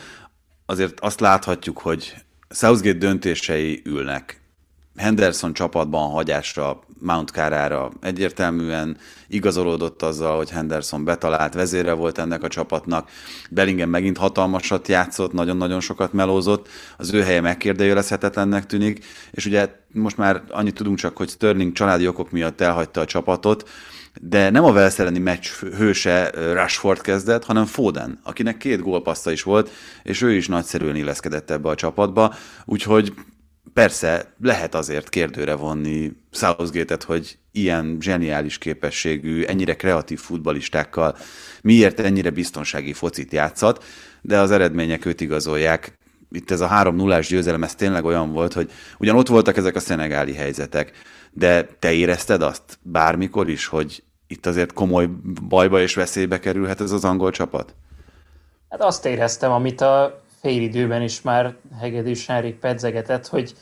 azért 0.66 1.00
azt 1.00 1.20
láthatjuk, 1.20 1.78
hogy 1.78 2.14
Southgate 2.50 2.98
döntései 2.98 3.82
ülnek 3.84 4.43
Henderson 4.96 5.52
csapatban 5.52 6.10
hagyásra, 6.10 6.80
Mount 7.00 7.30
Carára 7.30 7.90
egyértelműen 8.00 8.96
igazolódott 9.28 10.02
azzal, 10.02 10.36
hogy 10.36 10.50
Henderson 10.50 11.04
betalált 11.04 11.54
vezére 11.54 11.92
volt 11.92 12.18
ennek 12.18 12.42
a 12.42 12.48
csapatnak. 12.48 13.10
Bellingham 13.50 13.88
megint 13.88 14.16
hatalmasat 14.16 14.88
játszott, 14.88 15.32
nagyon-nagyon 15.32 15.80
sokat 15.80 16.12
melózott, 16.12 16.68
az 16.96 17.12
ő 17.12 17.22
helye 17.22 17.40
megkérdőjelezhetetlennek 17.40 18.66
tűnik, 18.66 19.04
és 19.30 19.46
ugye 19.46 19.68
most 19.92 20.16
már 20.16 20.42
annyit 20.50 20.74
tudunk 20.74 20.98
csak, 20.98 21.16
hogy 21.16 21.28
Sterling 21.28 21.72
családi 21.72 22.08
okok 22.08 22.30
miatt 22.30 22.60
elhagyta 22.60 23.00
a 23.00 23.04
csapatot, 23.04 23.68
de 24.20 24.50
nem 24.50 24.64
a 24.64 24.72
Velszereni 24.72 25.18
meccs 25.18 25.46
hőse 25.76 26.30
Rashford 26.30 27.00
kezdett, 27.00 27.44
hanem 27.44 27.64
Foden, 27.64 28.20
akinek 28.22 28.56
két 28.56 28.80
gólpaszta 28.80 29.30
is 29.30 29.42
volt, 29.42 29.70
és 30.02 30.22
ő 30.22 30.32
is 30.32 30.48
nagyszerűen 30.48 30.96
illeszkedett 30.96 31.50
ebbe 31.50 31.68
a 31.68 31.74
csapatba, 31.74 32.34
úgyhogy 32.64 33.12
persze 33.74 34.34
lehet 34.42 34.74
azért 34.74 35.08
kérdőre 35.08 35.54
vonni 35.54 36.12
Southgate-et, 36.30 37.02
hogy 37.02 37.38
ilyen 37.52 37.96
zseniális 38.00 38.58
képességű, 38.58 39.44
ennyire 39.44 39.76
kreatív 39.76 40.20
futbalistákkal 40.20 41.16
miért 41.62 42.00
ennyire 42.00 42.30
biztonsági 42.30 42.92
focit 42.92 43.32
játszat, 43.32 43.84
de 44.20 44.38
az 44.38 44.50
eredmények 44.50 45.04
őt 45.04 45.20
igazolják. 45.20 45.98
Itt 46.30 46.50
ez 46.50 46.60
a 46.60 46.68
3-0-ás 46.68 47.28
győzelem, 47.28 47.62
ez 47.62 47.74
tényleg 47.74 48.04
olyan 48.04 48.32
volt, 48.32 48.52
hogy 48.52 48.70
ugyan 48.98 49.16
ott 49.16 49.28
voltak 49.28 49.56
ezek 49.56 49.76
a 49.76 49.80
szenegáli 49.80 50.34
helyzetek, 50.34 50.92
de 51.32 51.64
te 51.78 51.92
érezted 51.92 52.42
azt 52.42 52.78
bármikor 52.82 53.48
is, 53.48 53.66
hogy 53.66 54.02
itt 54.26 54.46
azért 54.46 54.72
komoly 54.72 55.08
bajba 55.48 55.80
és 55.80 55.94
veszélybe 55.94 56.38
kerülhet 56.38 56.80
ez 56.80 56.90
az 56.90 57.04
angol 57.04 57.30
csapat? 57.30 57.74
Hát 58.68 58.82
azt 58.82 59.06
éreztem, 59.06 59.52
amit 59.52 59.80
a 59.80 60.23
félidőben 60.44 61.02
is 61.02 61.22
már 61.22 61.56
Hegedűs 61.80 62.26
Henrik 62.26 62.58
pedzegetett, 62.58 63.26
hogy 63.26 63.54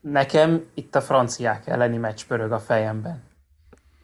nekem 0.00 0.64
itt 0.74 0.94
a 0.94 1.00
franciák 1.00 1.66
elleni 1.66 1.96
meccs 1.96 2.24
pörög 2.28 2.52
a 2.52 2.58
fejemben. 2.58 3.22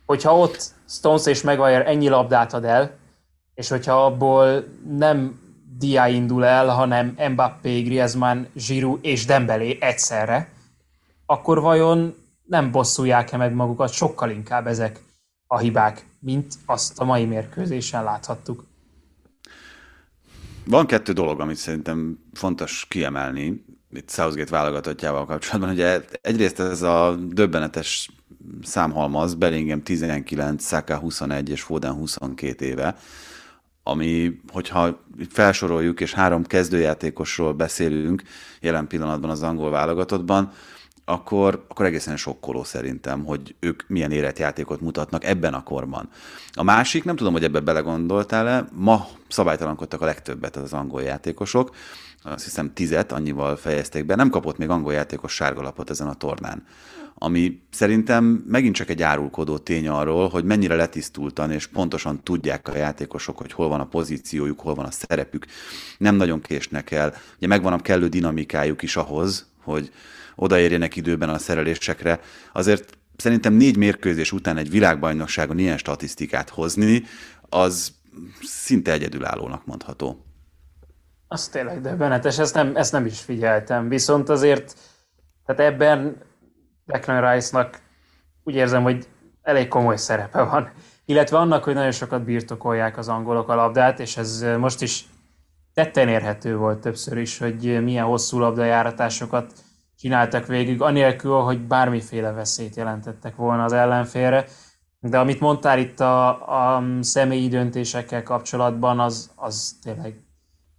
Hogyha 0.07 0.39
ott 0.39 0.73
Stones 0.89 1.27
és 1.27 1.43
Maguire 1.43 1.85
ennyi 1.85 2.09
labdát 2.09 2.53
ad 2.53 2.65
el, 2.65 2.91
és 3.55 3.69
hogyha 3.69 4.05
abból 4.05 4.65
nem 4.89 5.41
Dia 5.79 6.07
indul 6.07 6.45
el, 6.45 6.69
hanem 6.69 7.17
Mbappé, 7.31 7.81
Griezmann, 7.81 8.47
Giroud 8.53 8.99
és 9.03 9.25
Dembélé 9.25 9.79
egyszerre, 9.81 10.49
akkor 11.27 11.61
vajon 11.61 12.15
nem 12.47 12.71
bosszulják-e 12.71 13.37
meg 13.37 13.53
magukat 13.53 13.93
sokkal 13.93 14.31
inkább 14.31 14.67
ezek 14.67 15.01
a 15.47 15.59
hibák, 15.59 16.07
mint 16.21 16.55
azt 16.67 17.01
a 17.01 17.05
mai 17.05 17.25
mérkőzésen 17.25 18.05
láthattuk? 18.05 18.70
Van 20.65 20.87
kettő 20.87 21.13
dolog, 21.13 21.41
amit 21.41 21.57
szerintem 21.57 22.19
fontos 22.33 22.87
kiemelni 22.89 23.65
itt 23.93 24.11
Southgate 24.11 24.51
válogatottjával 24.51 25.27
kapcsolatban. 25.27 25.71
Ugye 25.71 26.05
egyrészt 26.23 26.61
ez 26.61 26.83
a 26.83 27.17
döbbenetes 27.29 28.11
számhalmaz, 28.63 29.35
Bellingham 29.35 29.83
19, 29.83 30.67
Saka 30.67 30.97
21 30.97 31.51
és 31.51 31.63
Foden 31.63 31.93
22 31.93 32.65
éve, 32.65 32.97
ami, 33.83 34.41
hogyha 34.53 35.05
felsoroljuk, 35.31 36.01
és 36.01 36.13
három 36.13 36.45
kezdőjátékosról 36.45 37.53
beszélünk 37.53 38.23
jelen 38.61 38.87
pillanatban 38.87 39.31
az 39.31 39.43
angol 39.43 39.71
válogatottban, 39.71 40.53
akkor, 41.11 41.65
akkor 41.69 41.87
egészen 41.87 42.17
sokkoló 42.17 42.65
szerintem, 42.65 43.25
hogy 43.25 43.55
ők 43.61 43.83
milyen 43.87 44.13
életjátékot 44.13 44.81
mutatnak 44.81 45.25
ebben 45.25 45.55
a 45.55 45.63
korban. 45.63 46.09
A 46.53 46.63
másik, 46.63 47.05
nem 47.05 47.17
tudom, 47.17 47.33
hogy 47.33 47.45
ebbe 47.45 47.61
belegondoltál-e, 47.61 48.69
ma 48.73 49.07
szabálytalankodtak 49.29 50.01
a 50.01 50.05
legtöbbet 50.05 50.57
az 50.57 50.73
angol 50.73 51.03
játékosok, 51.03 51.75
azt 52.23 52.45
hiszem 52.45 52.73
tizet, 52.73 53.13
annyival 53.13 53.57
fejezték 53.57 54.07
be, 54.07 54.15
nem 54.15 54.31
kapott 54.31 54.59
még 54.59 54.69
angol 54.69 54.93
játékos 54.93 55.35
sárgalapot 55.35 55.91
ezen 55.91 56.07
a 56.07 56.15
tornán. 56.15 56.67
Ami 57.15 57.61
szerintem 57.71 58.25
megint 58.49 58.75
csak 58.75 58.89
egy 58.89 59.03
árulkodó 59.03 59.59
tény 59.59 59.89
arról, 59.89 60.29
hogy 60.29 60.45
mennyire 60.45 60.75
letisztultan 60.75 61.51
és 61.51 61.67
pontosan 61.67 62.23
tudják 62.23 62.69
a 62.69 62.77
játékosok, 62.77 63.39
hogy 63.39 63.53
hol 63.53 63.69
van 63.69 63.81
a 63.81 63.87
pozíciójuk, 63.87 64.61
hol 64.61 64.75
van 64.75 64.85
a 64.85 64.91
szerepük. 64.91 65.47
Nem 65.99 66.15
nagyon 66.15 66.41
késnek 66.41 66.91
el. 66.91 67.15
Ugye 67.37 67.47
megvan 67.47 67.73
a 67.73 67.79
kellő 67.81 68.09
dinamikájuk 68.09 68.83
is 68.83 68.97
ahhoz, 68.97 69.50
hogy 69.63 69.93
odaérjenek 70.35 70.97
időben 70.97 71.29
a 71.29 71.39
szerelésekre. 71.39 72.21
Azért 72.53 72.99
szerintem 73.17 73.53
négy 73.53 73.77
mérkőzés 73.77 74.33
után 74.33 74.57
egy 74.57 74.71
világbajnokságon 74.71 75.59
ilyen 75.59 75.79
statisztikát 75.79 76.49
hozni, 76.49 77.03
az 77.49 77.93
szinte 78.43 78.93
egyedülállónak 78.93 79.67
mondható. 79.67 80.25
Az 81.29 81.49
tényleg 81.49 81.81
döbbenetes, 81.81 82.39
ezt 82.39 82.55
nem, 82.55 82.77
ezt 82.77 82.93
nem 82.93 83.07
is 83.07 83.21
figyeltem. 83.21 83.89
Viszont 83.89 84.29
azért, 84.29 84.75
tehát 85.47 85.73
ebben 85.73 86.23
Declan 86.85 87.33
Rice-nak 87.33 87.81
úgy 88.45 88.55
érzem, 88.55 88.83
hogy 88.83 89.09
elég 89.43 89.69
komoly 89.69 89.97
szerepe 89.97 90.43
van. 90.43 90.71
Illetve 91.05 91.39
annak, 91.39 91.65
hogy 91.65 91.75
nagyon 91.75 91.91
sokat 91.91 92.25
birtokolják 92.25 92.99
az 92.99 93.09
angolok 93.09 93.49
a 93.49 93.55
labdát, 93.55 94.01
és 94.01 94.17
ez 94.17 94.45
most 94.59 94.83
is 94.83 95.05
tetten 95.75 96.09
érhető 96.09 96.57
volt 96.57 96.81
többször 96.81 97.19
is, 97.19 97.39
hogy 97.39 97.83
milyen 97.85 98.05
hosszú 98.05 98.39
labdajáratásokat 98.39 99.53
csináltak 99.97 100.47
végig, 100.47 100.83
anélkül, 100.83 101.41
hogy 101.41 101.67
bármiféle 101.67 102.31
veszélyt 102.31 102.77
jelentettek 102.77 103.37
volna 103.37 103.65
az 103.65 103.73
ellenfélre. 103.73 104.45
De 105.01 105.19
amit 105.19 105.41
mondtál 105.41 105.79
itt 105.79 106.01
a, 106.01 106.29
a 106.77 106.83
személyi 107.01 107.49
döntésekkel 107.49 108.23
kapcsolatban, 108.23 109.01
az, 109.01 109.31
az 109.37 109.79
tényleg 109.83 110.15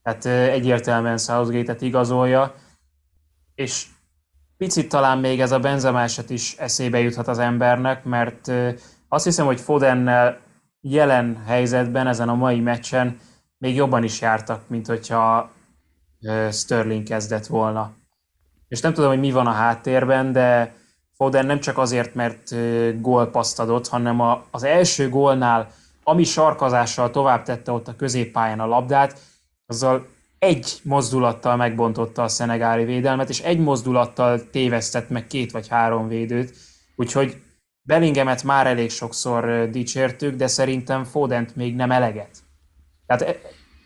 tehát 0.04 0.26
egyértelműen 0.50 1.18
Southgate-et 1.18 1.82
igazolja, 1.82 2.54
és 3.56 3.86
picit 4.58 4.90
talán 4.90 5.18
még 5.18 5.42
ez 5.42 5.52
a 5.52 5.60
Benzema 5.60 6.02
eset 6.02 6.30
is 6.30 6.56
eszébe 6.58 7.00
juthat 7.00 7.28
az 7.28 7.40
embernek, 7.40 8.04
mert 8.04 8.52
azt 9.08 9.24
hiszem, 9.24 9.46
hogy 9.46 9.60
Fodennel 9.60 10.40
jelen 10.82 11.44
helyzetben, 11.46 12.08
ezen 12.08 12.30
a 12.30 12.36
mai 12.36 12.60
meccsen 12.60 13.18
még 13.62 13.76
jobban 13.76 14.04
is 14.04 14.22
jártak, 14.22 14.62
mint 14.68 14.88
hogyha 14.88 15.52
Sterling 16.52 17.04
kezdett 17.04 17.46
volna. 17.46 17.92
És 18.68 18.80
nem 18.82 18.94
tudom, 18.94 19.10
hogy 19.10 19.20
mi 19.20 19.32
van 19.32 19.48
a 19.48 19.52
háttérben, 19.52 20.32
de 20.32 20.76
Foden 21.14 21.46
nem 21.46 21.60
csak 21.60 21.78
azért, 21.78 22.16
mert 22.16 22.56
gólpaszt 23.02 23.60
adott, 23.60 23.88
hanem 23.88 24.20
a, 24.20 24.46
az 24.52 24.64
első 24.64 25.10
gólnál, 25.10 25.68
ami 26.04 26.24
sarkazással 26.24 27.10
tovább 27.10 27.44
tette 27.44 27.72
ott 27.72 27.88
a 27.88 27.96
középpályán 27.96 28.60
a 28.60 28.66
labdát, 28.66 29.20
azzal 29.66 30.08
egy 30.40 30.80
mozdulattal 30.84 31.56
megbontotta 31.56 32.24
a 32.24 32.28
szenegári 32.28 32.84
védelmet, 32.84 33.30
és 33.30 33.40
egy 33.40 33.60
mozdulattal 33.60 34.50
tévesztett 34.50 35.10
meg 35.10 35.28
két 35.28 35.52
vagy 35.52 35.68
három 35.68 36.08
védőt, 36.08 36.56
úgyhogy 36.96 37.42
Bellinghamet 37.84 38.44
már 38.44 38.68
elég 38.68 38.90
sokszor 38.90 39.70
dicsértük, 39.70 40.36
de 40.36 40.48
szerintem 40.48 41.04
Fodent 41.04 41.56
még 41.56 41.76
nem 41.76 41.92
eleget. 41.92 42.50
Tehát 43.18 43.36
e, 43.36 43.40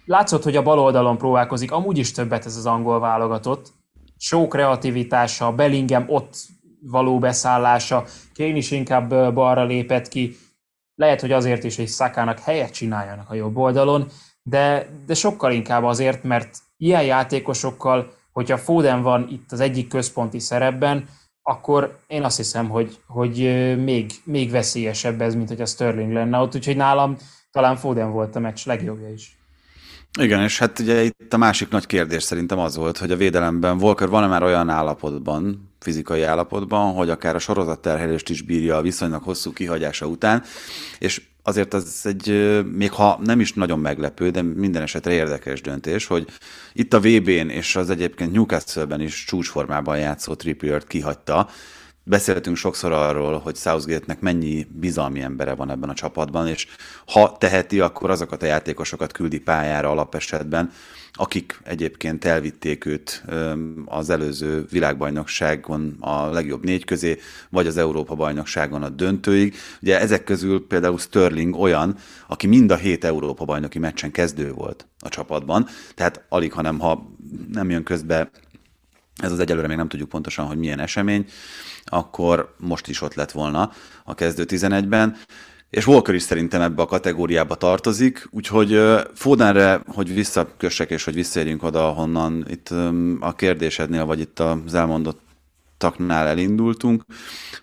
látszott, 0.05 0.43
hogy 0.43 0.55
a 0.55 0.61
bal 0.61 0.79
oldalon 0.79 1.17
próbálkozik, 1.17 1.71
amúgy 1.71 1.97
is 1.97 2.11
többet 2.11 2.45
ez 2.45 2.55
az 2.55 2.65
angol 2.65 2.99
válogatott. 2.99 3.73
Só 4.17 4.47
kreativitása, 4.47 5.51
Bellingham 5.51 6.05
ott 6.07 6.35
való 6.81 7.19
beszállása, 7.19 8.03
Kane 8.33 8.55
is 8.55 8.71
inkább 8.71 9.33
balra 9.33 9.63
lépett 9.63 10.07
ki, 10.07 10.35
lehet, 10.95 11.21
hogy 11.21 11.31
azért 11.31 11.63
is, 11.63 11.75
hogy 11.75 11.87
Szakának 11.87 12.39
helyet 12.39 12.73
csináljanak 12.73 13.29
a 13.29 13.33
jobb 13.33 13.57
oldalon, 13.57 14.07
de, 14.43 14.89
de 15.05 15.13
sokkal 15.13 15.51
inkább 15.51 15.83
azért, 15.83 16.23
mert 16.23 16.57
ilyen 16.77 17.03
játékosokkal, 17.03 18.13
hogyha 18.31 18.57
Foden 18.57 19.01
van 19.01 19.27
itt 19.29 19.51
az 19.51 19.59
egyik 19.59 19.87
központi 19.87 20.39
szerepben, 20.39 21.07
akkor 21.41 21.99
én 22.07 22.23
azt 22.23 22.37
hiszem, 22.37 22.69
hogy, 22.69 22.99
hogy 23.07 23.37
még, 23.83 24.11
még 24.23 24.51
veszélyesebb 24.51 25.21
ez, 25.21 25.35
mint 25.35 25.47
hogy 25.47 25.61
a 25.61 25.65
Sterling 25.65 26.11
lenne 26.11 26.37
ott, 26.37 26.55
úgyhogy 26.55 26.75
nálam 26.75 27.17
talán 27.55 27.75
Foden 27.75 28.11
volt 28.11 28.35
a 28.35 28.39
meccs 28.39 28.65
legjobbja 28.65 29.09
is. 29.09 29.37
Igen, 30.19 30.41
és 30.41 30.59
hát 30.59 30.79
ugye 30.79 31.03
itt 31.03 31.33
a 31.33 31.37
másik 31.37 31.69
nagy 31.69 31.85
kérdés 31.85 32.23
szerintem 32.23 32.59
az 32.59 32.75
volt, 32.75 32.97
hogy 32.97 33.11
a 33.11 33.15
védelemben 33.15 33.77
Volker 33.77 34.07
van-e 34.09 34.27
már 34.27 34.43
olyan 34.43 34.69
állapotban, 34.69 35.71
fizikai 35.79 36.21
állapotban, 36.21 36.93
hogy 36.93 37.09
akár 37.09 37.35
a 37.35 37.39
sorozatterhelést 37.39 38.29
is 38.29 38.41
bírja 38.41 38.77
a 38.77 38.81
viszonylag 38.81 39.23
hosszú 39.23 39.53
kihagyása 39.53 40.05
után, 40.05 40.43
és 40.99 41.21
azért 41.43 41.73
az 41.73 42.01
egy, 42.03 42.61
még 42.71 42.91
ha 42.91 43.19
nem 43.23 43.39
is 43.39 43.53
nagyon 43.53 43.79
meglepő, 43.79 44.29
de 44.29 44.41
minden 44.41 44.81
esetre 44.81 45.11
érdekes 45.11 45.61
döntés, 45.61 46.05
hogy 46.05 46.27
itt 46.73 46.93
a 46.93 46.99
VB-n 46.99 47.49
és 47.49 47.75
az 47.75 47.89
egyébként 47.89 48.31
Newcastle-ben 48.31 49.01
is 49.01 49.25
csúcsformában 49.25 49.97
játszó 49.97 50.33
Trippier-t 50.33 50.87
kihagyta, 50.87 51.49
Beszéltünk 52.07 52.55
sokszor 52.55 52.91
arról, 52.91 53.39
hogy 53.39 53.55
Southgate-nek 53.55 54.19
mennyi 54.19 54.67
bizalmi 54.69 55.21
embere 55.21 55.53
van 55.55 55.71
ebben 55.71 55.89
a 55.89 55.93
csapatban, 55.93 56.47
és 56.47 56.67
ha 57.05 57.37
teheti, 57.37 57.79
akkor 57.79 58.09
azokat 58.09 58.43
a 58.43 58.45
játékosokat 58.45 59.11
küldi 59.11 59.39
pályára 59.39 59.89
alapesetben, 59.89 60.71
akik 61.13 61.59
egyébként 61.63 62.25
elvitték 62.25 62.85
őt 62.85 63.23
az 63.85 64.09
előző 64.09 64.65
világbajnokságon 64.71 65.97
a 65.99 66.29
legjobb 66.29 66.63
négy 66.63 66.85
közé, 66.85 67.19
vagy 67.49 67.67
az 67.67 67.77
Európa-bajnokságon 67.77 68.83
a 68.83 68.89
döntőig. 68.89 69.55
Ugye 69.81 69.99
ezek 69.99 70.23
közül 70.23 70.67
például 70.67 70.97
Sterling 70.97 71.55
olyan, 71.55 71.95
aki 72.27 72.47
mind 72.47 72.71
a 72.71 72.75
hét 72.75 73.03
Európa-bajnoki 73.03 73.79
meccsen 73.79 74.11
kezdő 74.11 74.51
volt 74.51 74.87
a 74.99 75.09
csapatban, 75.09 75.67
tehát 75.95 76.25
alig, 76.29 76.53
hanem 76.53 76.79
ha 76.79 77.15
nem 77.51 77.69
jön 77.69 77.83
közbe 77.83 78.29
ez 79.21 79.31
az 79.31 79.39
egyelőre 79.39 79.67
még 79.67 79.77
nem 79.77 79.87
tudjuk 79.87 80.09
pontosan, 80.09 80.45
hogy 80.45 80.57
milyen 80.57 80.79
esemény, 80.79 81.25
akkor 81.83 82.55
most 82.57 82.87
is 82.87 83.01
ott 83.01 83.13
lett 83.13 83.31
volna 83.31 83.71
a 84.03 84.13
kezdő 84.13 84.45
11-ben. 84.47 85.15
És 85.69 85.87
Walker 85.87 86.15
is 86.15 86.21
szerintem 86.21 86.61
ebbe 86.61 86.81
a 86.81 86.85
kategóriába 86.85 87.55
tartozik, 87.55 88.27
úgyhogy 88.31 88.81
Fodenre, 89.13 89.81
hogy 89.87 90.13
visszakössek 90.13 90.89
és 90.89 91.03
hogy 91.03 91.13
visszaérjünk 91.13 91.63
oda, 91.63 91.89
honnan 91.89 92.45
itt 92.49 92.69
a 93.19 93.35
kérdésednél, 93.35 94.05
vagy 94.05 94.19
itt 94.19 94.39
az 94.39 94.73
elmondott 94.73 95.19
taknál 95.77 96.27
elindultunk, 96.27 97.03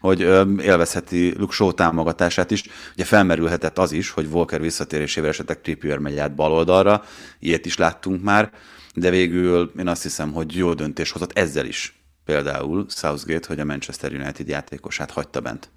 hogy 0.00 0.20
élvezheti 0.60 1.34
Luke 1.38 1.52
Shaw 1.52 1.72
támogatását 1.72 2.50
is. 2.50 2.64
Ugye 2.94 3.04
felmerülhetett 3.04 3.78
az 3.78 3.92
is, 3.92 4.10
hogy 4.10 4.28
Walker 4.32 4.60
visszatérésével 4.60 5.30
esetleg 5.30 5.60
Trippier 5.60 5.98
megy 5.98 6.18
át 6.18 6.34
baloldalra, 6.34 7.04
ilyet 7.38 7.66
is 7.66 7.76
láttunk 7.76 8.22
már, 8.22 8.50
de 8.94 9.10
végül 9.10 9.72
én 9.78 9.88
azt 9.88 10.02
hiszem, 10.02 10.32
hogy 10.32 10.56
jó 10.56 10.74
döntés 10.74 11.10
hozott 11.10 11.38
ezzel 11.38 11.66
is 11.66 12.02
például 12.24 12.86
Southgate, 12.88 13.46
hogy 13.46 13.60
a 13.60 13.64
Manchester 13.64 14.12
United 14.12 14.48
játékosát 14.48 15.10
hagyta 15.10 15.40
bent. 15.40 15.70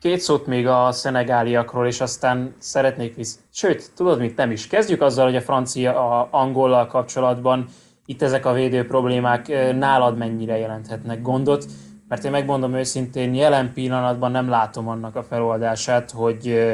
Két 0.00 0.20
szót 0.20 0.46
még 0.46 0.66
a 0.66 0.92
szenegáliakról, 0.92 1.86
és 1.86 2.00
aztán 2.00 2.54
szeretnék 2.58 3.14
visz... 3.14 3.38
Sőt, 3.52 3.90
tudod 3.94 4.18
mit, 4.18 4.36
nem 4.36 4.50
is. 4.50 4.66
Kezdjük 4.66 5.00
azzal, 5.00 5.24
hogy 5.24 5.36
a 5.36 5.40
francia 5.40 6.18
a 6.18 6.28
angollal 6.30 6.86
kapcsolatban 6.86 7.66
itt 8.06 8.22
ezek 8.22 8.46
a 8.46 8.52
védő 8.52 8.86
problémák 8.86 9.48
nálad 9.76 10.16
mennyire 10.16 10.56
jelenthetnek 10.58 11.22
gondot, 11.22 11.66
mert 12.08 12.24
én 12.24 12.30
megmondom 12.30 12.74
őszintén, 12.74 13.34
jelen 13.34 13.72
pillanatban 13.72 14.30
nem 14.30 14.48
látom 14.48 14.88
annak 14.88 15.16
a 15.16 15.22
feloldását, 15.22 16.10
hogy 16.10 16.70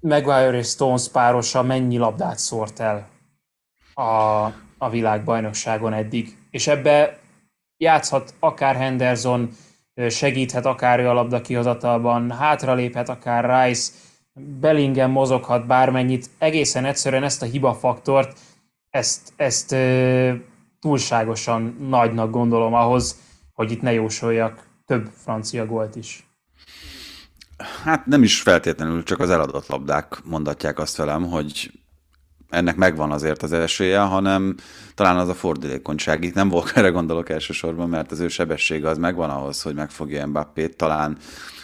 Maguire 0.00 0.56
és 0.56 0.66
Stones 0.66 1.08
párosa 1.08 1.62
mennyi 1.62 1.96
labdát 1.96 2.38
szórt 2.38 2.80
el 2.80 3.08
a, 3.94 4.44
a 4.78 4.90
világbajnokságon 4.90 5.92
eddig. 5.92 6.36
És 6.50 6.66
ebbe 6.66 7.18
játszhat 7.76 8.34
akár 8.40 8.76
Henderson, 8.76 9.50
segíthet 10.08 10.66
akár 10.66 11.00
ő 11.00 11.08
a 11.08 11.12
labda 11.12 11.40
kihozatalban, 11.40 12.30
hátraléphet 12.30 13.08
akár 13.08 13.66
Rice, 13.66 13.92
Bellingham 14.60 15.10
mozoghat 15.10 15.66
bármennyit, 15.66 16.30
egészen 16.38 16.84
egyszerűen 16.84 17.22
ezt 17.22 17.42
a 17.42 17.46
hibafaktort, 17.46 18.38
ezt, 18.90 19.32
ezt 19.36 19.72
ö, 19.72 20.32
túlságosan 20.80 21.76
nagynak 21.88 22.30
gondolom 22.30 22.74
ahhoz, 22.74 23.20
hogy 23.52 23.70
itt 23.70 23.82
ne 23.82 23.92
jósoljak 23.92 24.66
több 24.86 25.10
francia 25.16 25.66
gólt 25.66 25.96
is. 25.96 26.26
Hát 27.84 28.06
nem 28.06 28.22
is 28.22 28.40
feltétlenül, 28.40 29.02
csak 29.02 29.20
az 29.20 29.30
eladott 29.30 29.66
labdák 29.66 30.20
mondatják 30.24 30.78
azt 30.78 30.96
velem, 30.96 31.28
hogy 31.28 31.70
ennek 32.54 32.76
megvan 32.76 33.10
azért 33.10 33.42
az 33.42 33.52
esélye, 33.52 34.00
hanem 34.00 34.54
talán 34.94 35.16
az 35.16 35.28
a 35.28 35.34
fordulékonyság. 35.34 36.24
Itt 36.24 36.34
nem 36.34 36.52
erre 36.74 36.88
gondolok 36.88 37.28
elsősorban, 37.28 37.88
mert 37.88 38.12
az 38.12 38.20
ő 38.20 38.28
sebessége 38.28 38.88
az 38.88 38.98
megvan 38.98 39.30
ahhoz, 39.30 39.62
hogy 39.62 39.74
megfogja 39.74 40.26
Mbappét. 40.26 40.76
Talán 40.76 41.16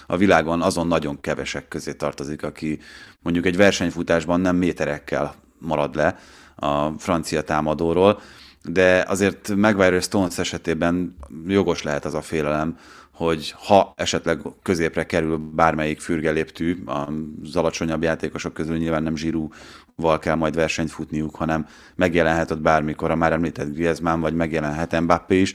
a 0.07 0.17
világon 0.17 0.63
azon 0.63 0.87
nagyon 0.87 1.21
kevesek 1.21 1.69
közé 1.69 1.93
tartozik, 1.93 2.43
aki 2.43 2.79
mondjuk 3.23 3.47
egy 3.47 3.57
versenyfutásban 3.57 4.41
nem 4.41 4.57
méterekkel 4.57 5.35
marad 5.59 5.95
le 5.95 6.19
a 6.55 6.89
francia 6.99 7.43
támadóról, 7.43 8.21
de 8.65 9.05
azért 9.09 9.57
Maguire 9.57 10.01
Stones 10.01 10.39
esetében 10.39 11.17
jogos 11.47 11.83
lehet 11.83 12.05
az 12.05 12.15
a 12.15 12.23
félelem, 12.23 12.77
hogy 13.21 13.55
ha 13.67 13.95
esetleg 13.97 14.41
középre 14.63 15.07
kerül 15.07 15.37
bármelyik 15.37 16.01
fürgeléptű, 16.01 16.85
az 16.85 17.57
alacsonyabb 17.57 18.03
játékosok 18.03 18.53
közül 18.53 18.77
nyilván 18.77 19.03
nem 19.03 19.17
Zsirúval 19.17 20.19
kell 20.21 20.35
majd 20.35 20.55
versenyt 20.55 20.91
futniuk, 20.91 21.35
hanem 21.35 21.67
megjelenhet 21.95 22.51
ott 22.51 22.61
bármikor 22.61 23.11
a 23.11 23.15
már 23.15 23.33
említett 23.33 23.75
Griezmann, 23.75 24.21
vagy 24.21 24.35
megjelenhet 24.35 25.01
Mbappé 25.01 25.41
is, 25.41 25.55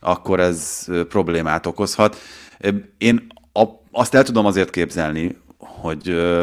akkor 0.00 0.40
ez 0.40 0.86
problémát 1.08 1.66
okozhat. 1.66 2.16
Én 2.98 3.26
azt 3.90 4.14
el 4.14 4.22
tudom 4.22 4.46
azért 4.46 4.70
képzelni, 4.70 5.36
hogy 5.58 6.34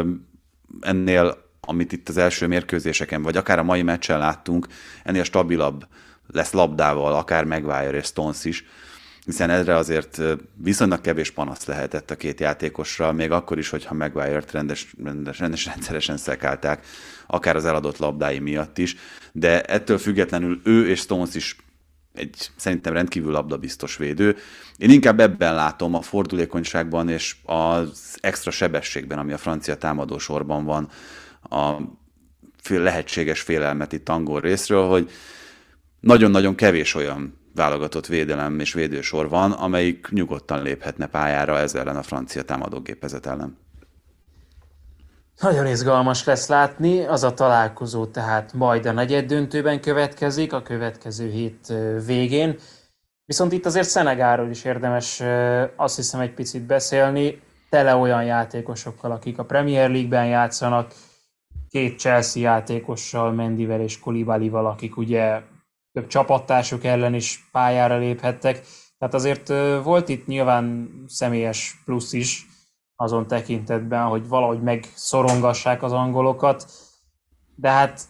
ennél, 0.80 1.36
amit 1.60 1.92
itt 1.92 2.08
az 2.08 2.16
első 2.16 2.46
mérkőzéseken, 2.46 3.22
vagy 3.22 3.36
akár 3.36 3.58
a 3.58 3.62
mai 3.64 3.82
meccsen 3.82 4.18
láttunk, 4.18 4.66
ennél 5.04 5.24
stabilabb 5.24 5.86
lesz 6.26 6.52
labdával, 6.52 7.14
akár 7.14 7.44
Maguire 7.44 7.96
és 7.96 8.04
Stones 8.04 8.44
is, 8.44 8.64
hiszen 9.24 9.50
ezre 9.50 9.76
azért 9.76 10.20
viszonylag 10.54 11.00
kevés 11.00 11.30
panasz 11.30 11.64
lehetett 11.64 12.10
a 12.10 12.16
két 12.16 12.40
játékosra, 12.40 13.12
még 13.12 13.30
akkor 13.30 13.58
is, 13.58 13.68
hogyha 13.68 13.94
Maguire-t 13.94 14.52
rendes, 14.52 14.94
rendes, 15.04 15.38
rendes 15.38 15.66
rendszeresen 15.66 16.16
szekálták, 16.16 16.86
akár 17.26 17.56
az 17.56 17.64
eladott 17.64 17.98
labdái 17.98 18.38
miatt 18.38 18.78
is, 18.78 18.96
de 19.32 19.62
ettől 19.62 19.98
függetlenül 19.98 20.60
ő 20.64 20.88
és 20.88 21.00
Stones 21.00 21.34
is 21.34 21.56
egy 22.14 22.50
szerintem 22.56 22.92
rendkívül 22.92 23.32
labdabiztos 23.32 23.96
védő. 23.96 24.36
Én 24.76 24.90
inkább 24.90 25.20
ebben 25.20 25.54
látom 25.54 25.94
a 25.94 26.02
fordulékonyságban 26.02 27.08
és 27.08 27.36
az 27.44 28.16
extra 28.20 28.50
sebességben, 28.50 29.18
ami 29.18 29.32
a 29.32 29.38
francia 29.38 29.76
támadósorban 29.76 30.64
van, 30.64 30.88
a 31.50 31.76
lehetséges 32.68 33.40
félelmet 33.40 33.92
itt 33.92 34.08
angol 34.08 34.40
részről, 34.40 34.88
hogy 34.88 35.10
nagyon-nagyon 36.00 36.54
kevés 36.54 36.94
olyan 36.94 37.43
válogatott 37.54 38.06
védelem 38.06 38.60
és 38.60 38.72
védősor 38.72 39.28
van, 39.28 39.52
amelyik 39.52 40.08
nyugodtan 40.10 40.62
léphetne 40.62 41.06
pályára 41.06 41.58
ez 41.58 41.74
ellen 41.74 41.96
a 41.96 42.02
francia 42.02 42.42
támadógépezet 42.42 43.26
ellen. 43.26 43.58
Nagyon 45.40 45.66
izgalmas 45.66 46.24
lesz 46.24 46.48
látni, 46.48 47.04
az 47.04 47.22
a 47.22 47.34
találkozó 47.34 48.06
tehát 48.06 48.52
majd 48.52 48.86
a 48.86 48.92
negyed 48.92 49.26
döntőben 49.26 49.80
következik, 49.80 50.52
a 50.52 50.62
következő 50.62 51.30
hét 51.30 51.72
végén. 52.06 52.56
Viszont 53.24 53.52
itt 53.52 53.66
azért 53.66 53.88
Szenegáról 53.88 54.50
is 54.50 54.64
érdemes 54.64 55.22
azt 55.76 55.96
hiszem 55.96 56.20
egy 56.20 56.34
picit 56.34 56.62
beszélni, 56.62 57.40
tele 57.70 57.94
olyan 57.94 58.24
játékosokkal, 58.24 59.10
akik 59.10 59.38
a 59.38 59.44
Premier 59.44 59.90
League-ben 59.90 60.26
játszanak, 60.26 60.92
két 61.70 61.98
Chelsea 61.98 62.42
játékossal, 62.42 63.32
Mendivel 63.32 63.80
és 63.80 63.98
Kolibalival, 63.98 64.66
akik 64.66 64.96
ugye 64.96 65.40
több 65.94 66.06
csapattársuk 66.06 66.84
ellen 66.84 67.14
is 67.14 67.48
pályára 67.52 67.98
léphettek. 67.98 68.60
Tehát 68.98 69.14
azért 69.14 69.48
volt 69.82 70.08
itt 70.08 70.26
nyilván 70.26 70.90
személyes 71.06 71.82
plusz 71.84 72.12
is 72.12 72.46
azon 72.96 73.26
tekintetben, 73.26 74.04
hogy 74.04 74.28
valahogy 74.28 74.62
megszorongassák 74.62 75.82
az 75.82 75.92
angolokat, 75.92 76.66
de 77.54 77.68
hát 77.68 78.00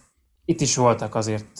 itt 0.45 0.61
is 0.61 0.75
voltak 0.75 1.15
azért 1.15 1.59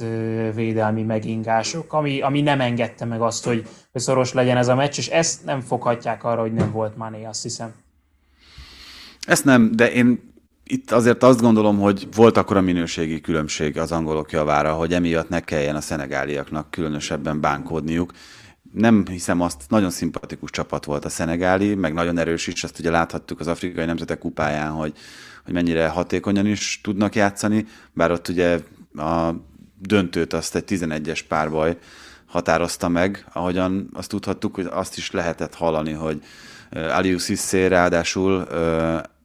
védelmi 0.54 1.04
megingások, 1.04 1.94
ami, 1.94 2.22
ami 2.22 2.42
nem 2.42 2.62
engedte 2.62 3.06
meg 3.06 3.22
azt, 3.22 3.46
hogy, 3.46 3.68
hogy 3.92 4.02
szoros 4.02 4.34
legyen 4.34 4.58
ez 4.58 4.68
a 4.68 4.76
meccs, 4.76 4.98
és 4.98 5.08
ezt 5.08 5.46
nem 5.46 5.62
foghatják 5.62 6.24
arra, 6.24 6.42
hogy 6.42 6.54
nem 6.54 6.72
volt 6.72 6.98
Mané, 6.98 7.26
azt 7.26 7.44
hiszem. 7.44 7.74
Ezt 9.28 9.46
nem, 9.46 9.72
de 9.72 9.92
én 9.92 10.34
itt 10.68 10.92
azért 10.92 11.24
azt 11.24 11.42
gondolom, 11.42 11.80
hogy 11.80 12.08
volt 12.16 12.38
akkor 12.38 12.58
a 12.58 12.62
minőségi 12.62 13.22
különbség 13.22 13.78
az 13.78 13.92
angolok 13.92 14.32
javára, 14.32 14.74
hogy 14.74 14.94
emiatt 14.94 15.30
ne 15.30 15.40
kelljen 15.40 15.76
a 15.76 15.82
szenegáliaknak 15.82 16.72
különösebben 16.72 17.42
bánkódniuk. 17.42 18.12
Nem 18.74 19.06
hiszem 19.08 19.42
azt, 19.42 19.64
nagyon 19.68 19.90
szimpatikus 19.90 20.50
csapat 20.50 20.86
volt 20.86 21.06
a 21.06 21.10
szenegáli, 21.10 21.76
meg 21.76 21.94
nagyon 21.94 22.18
erős 22.18 22.48
is, 22.48 22.64
azt 22.64 22.80
ugye 22.80 22.90
láthattuk 22.90 23.40
az 23.40 23.48
afrikai 23.48 23.86
nemzetek 23.86 24.18
kupáján, 24.18 24.72
hogy, 24.72 24.94
hogy 25.44 25.54
mennyire 25.54 25.88
hatékonyan 25.88 26.46
is 26.46 26.80
tudnak 26.84 27.16
játszani, 27.16 27.66
bár 27.94 28.12
ott 28.12 28.28
ugye 28.28 28.60
a 28.96 29.32
döntőt 29.80 30.34
azt 30.34 30.56
egy 30.56 30.64
11-es 30.68 31.20
párbaj 31.28 31.78
határozta 32.26 32.88
meg, 32.88 33.26
ahogyan 33.34 33.90
azt 33.94 34.10
tudhattuk, 34.10 34.56
hogy 34.56 34.68
azt 34.70 34.98
is 34.98 35.12
lehetett 35.12 35.56
hallani, 35.56 35.92
hogy 35.92 36.22
Alius 36.72 37.24
Sissé 37.24 37.66
ráadásul 37.66 38.48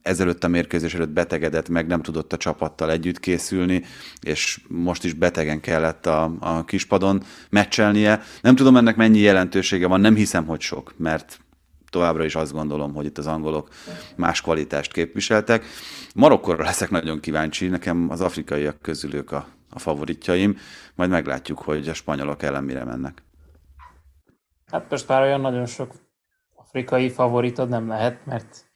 ezelőtt 0.03 0.45
a 0.45 0.49
mérkőzés 0.49 0.95
előtt 0.95 1.09
betegedett 1.09 1.69
meg, 1.69 1.87
nem 1.87 2.03
tudott 2.03 2.33
a 2.33 2.37
csapattal 2.37 2.91
együtt 2.91 3.21
készülni, 3.21 3.85
és 4.21 4.61
most 4.69 5.05
is 5.05 5.13
betegen 5.13 5.61
kellett 5.61 6.07
a, 6.07 6.33
a 6.41 6.65
kispadon 6.65 7.23
meccselnie. 7.51 8.23
Nem 8.43 8.55
tudom 8.55 8.77
ennek 8.77 8.97
mennyi 8.97 9.19
jelentősége 9.19 9.87
van, 9.87 10.01
nem 10.01 10.15
hiszem, 10.15 10.47
hogy 10.47 10.61
sok, 10.61 10.95
mert 10.97 11.41
továbbra 11.91 12.25
is 12.25 12.35
azt 12.35 12.53
gondolom, 12.53 12.95
hogy 12.95 13.05
itt 13.05 13.19
az 13.19 13.27
angolok 13.27 13.69
más 14.17 14.41
kvalitást 14.41 14.93
képviseltek. 14.93 15.65
Marokkora 16.15 16.65
leszek 16.65 16.91
nagyon 16.91 17.21
kíváncsi, 17.21 17.69
nekem 17.69 18.11
az 18.11 18.21
afrikaiak 18.21 18.81
közül 18.81 19.15
ők 19.15 19.33
a, 19.33 19.47
a 19.71 19.79
favoritjaim, 19.79 20.59
majd 20.95 21.11
meglátjuk, 21.11 21.59
hogy 21.59 21.89
a 21.89 21.95
spanyolok 21.95 22.43
ellen 22.43 22.65
mire 22.65 22.85
mennek. 22.85 23.23
Hát 24.67 24.91
most 24.91 25.09
már 25.09 25.23
olyan 25.23 25.41
nagyon 25.41 25.67
sok 25.67 25.95
afrikai 26.55 27.11
favoritod 27.11 27.69
nem 27.69 27.89
lehet, 27.89 28.27
mert 28.27 28.70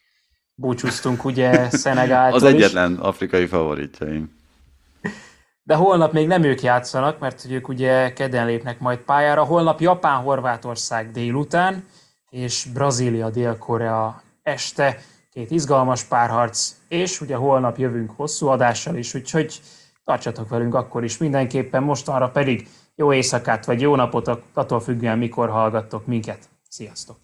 búcsúztunk 0.55 1.25
ugye 1.25 1.69
Szenegáltól 1.85 2.37
Az 2.37 2.43
egyetlen 2.43 2.95
afrikai 2.95 3.47
favoritjaim. 3.47 4.43
De 5.63 5.75
holnap 5.75 6.13
még 6.13 6.27
nem 6.27 6.43
ők 6.43 6.63
játszanak, 6.63 7.19
mert 7.19 7.47
ők 7.51 7.69
ugye 7.69 8.13
kedden 8.13 8.47
lépnek 8.47 8.79
majd 8.81 8.99
pályára. 8.99 9.45
Holnap 9.45 9.81
Japán-Horvátország 9.81 11.11
délután, 11.11 11.85
és 12.31 12.67
Brazília-Dél-Korea 12.73 14.23
este. 14.43 14.99
Két 15.33 15.51
izgalmas 15.51 16.03
párharc, 16.03 16.75
és 16.89 17.21
ugye 17.21 17.37
holnap 17.37 17.79
jövünk 17.79 18.11
hosszú 18.17 18.47
adással 18.47 18.97
is, 18.97 19.15
úgyhogy 19.15 19.61
tartsatok 20.05 20.49
velünk 20.49 20.75
akkor 20.75 21.05
is 21.05 21.19
mindenképpen. 21.19 21.83
Mostanra 21.83 22.29
pedig 22.29 22.69
jó 22.95 23.13
éjszakát 23.13 23.65
vagy 23.65 23.81
jó 23.81 23.97
napot, 23.97 24.31
attól 24.53 24.81
függően 24.81 25.19
mikor 25.19 25.49
hallgattok 25.49 26.07
minket. 26.07 26.49
Sziasztok! 26.69 27.24